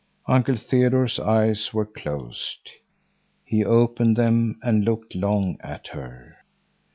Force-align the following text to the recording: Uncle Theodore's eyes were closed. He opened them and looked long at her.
Uncle 0.25 0.57
Theodore's 0.57 1.19
eyes 1.19 1.75
were 1.75 1.85
closed. 1.85 2.71
He 3.45 3.63
opened 3.63 4.15
them 4.17 4.57
and 4.63 4.83
looked 4.83 5.13
long 5.13 5.57
at 5.61 5.89
her. 5.89 6.37